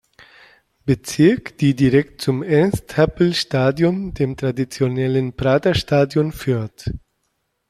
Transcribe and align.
Bezirk, 0.83 1.59
die 1.59 1.75
direkt 1.75 2.21
zum 2.23 2.41
Ernst-Happel-Stadion, 2.41 4.15
dem 4.15 4.35
traditionellen 4.35 5.35
Praterstadion, 5.35 6.31
führt. 6.31 6.87